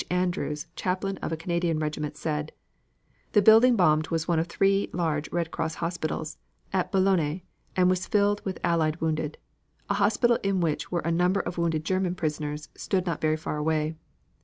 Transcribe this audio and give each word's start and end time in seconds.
Andrews, 0.09 0.65
chaplain 0.75 1.17
of 1.17 1.31
a 1.31 1.37
Canadian 1.37 1.77
regiment, 1.77 2.17
said: 2.17 2.53
"The 3.33 3.41
building 3.43 3.75
bombed 3.75 4.07
was 4.07 4.27
one 4.27 4.39
of 4.39 4.47
three 4.47 4.89
large 4.93 5.31
Red 5.31 5.51
Cross 5.51 5.75
hospitals 5.75 6.39
at 6.73 6.91
Boulenes 6.91 7.43
and 7.75 7.87
was 7.87 8.07
filled 8.07 8.43
with 8.43 8.57
Allied 8.63 8.99
wounded. 8.99 9.37
A 9.91 10.01
hospital 10.01 10.39
in 10.41 10.59
which 10.59 10.91
were 10.91 11.01
a 11.01 11.11
number 11.11 11.41
of 11.41 11.59
wounded 11.59 11.85
German 11.85 12.15
prisoners 12.15 12.67
stood 12.73 13.05
not 13.05 13.21
very 13.21 13.37
far 13.37 13.57
away. 13.57 13.95